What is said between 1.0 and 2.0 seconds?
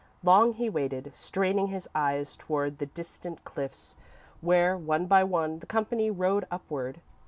straining his